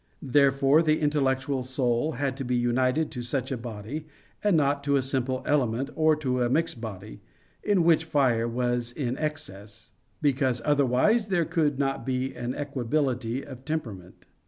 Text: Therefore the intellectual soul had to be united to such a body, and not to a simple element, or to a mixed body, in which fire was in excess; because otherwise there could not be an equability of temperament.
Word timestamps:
Therefore 0.23 0.81
the 0.81 0.99
intellectual 0.99 1.63
soul 1.63 2.13
had 2.13 2.35
to 2.37 2.43
be 2.43 2.55
united 2.55 3.11
to 3.11 3.21
such 3.21 3.51
a 3.51 3.55
body, 3.55 4.07
and 4.43 4.57
not 4.57 4.83
to 4.85 4.95
a 4.95 5.01
simple 5.03 5.43
element, 5.45 5.91
or 5.93 6.15
to 6.15 6.41
a 6.41 6.49
mixed 6.49 6.81
body, 6.81 7.21
in 7.61 7.83
which 7.83 8.05
fire 8.05 8.47
was 8.47 8.91
in 8.91 9.15
excess; 9.19 9.91
because 10.19 10.59
otherwise 10.65 11.27
there 11.27 11.45
could 11.45 11.77
not 11.77 12.03
be 12.03 12.33
an 12.33 12.55
equability 12.55 13.43
of 13.43 13.63
temperament. 13.63 14.25